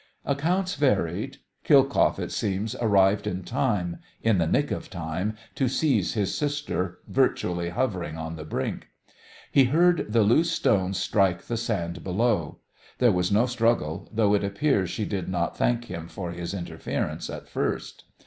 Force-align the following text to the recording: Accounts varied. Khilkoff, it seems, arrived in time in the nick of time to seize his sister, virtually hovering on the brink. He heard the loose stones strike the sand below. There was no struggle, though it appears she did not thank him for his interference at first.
Accounts 0.25 0.73
varied. 0.73 1.37
Khilkoff, 1.63 2.17
it 2.17 2.31
seems, 2.31 2.73
arrived 2.81 3.27
in 3.27 3.43
time 3.43 3.97
in 4.23 4.39
the 4.39 4.47
nick 4.47 4.71
of 4.71 4.89
time 4.89 5.37
to 5.53 5.67
seize 5.67 6.15
his 6.15 6.33
sister, 6.33 6.97
virtually 7.07 7.69
hovering 7.69 8.17
on 8.17 8.35
the 8.35 8.43
brink. 8.43 8.87
He 9.51 9.65
heard 9.65 10.11
the 10.11 10.23
loose 10.23 10.51
stones 10.51 10.97
strike 10.97 11.43
the 11.43 11.55
sand 11.55 12.03
below. 12.03 12.61
There 12.97 13.11
was 13.11 13.31
no 13.31 13.45
struggle, 13.45 14.09
though 14.11 14.33
it 14.33 14.43
appears 14.43 14.89
she 14.89 15.05
did 15.05 15.29
not 15.29 15.55
thank 15.55 15.85
him 15.85 16.07
for 16.07 16.31
his 16.31 16.55
interference 16.55 17.29
at 17.29 17.47
first. 17.47 18.05